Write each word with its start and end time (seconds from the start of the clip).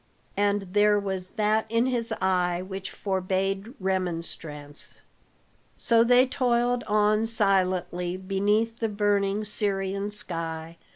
And 0.35 0.63
there 0.73 0.97
was 0.99 1.29
that 1.35 1.67
in 1.69 1.85
his 1.85 2.11
eye 2.19 2.63
which 2.63 2.89
forbade 2.89 3.75
remonstrance. 3.79 5.01
So 5.77 6.03
they 6.03 6.25
toiled 6.25 6.83
on 6.87 7.27
silently 7.27 8.17
beneath 8.17 8.79
the 8.79 8.89
burning 8.89 9.45
Syrian 9.45 10.09
sky. 10.09 10.79